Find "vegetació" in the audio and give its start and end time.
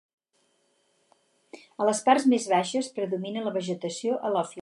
3.61-4.19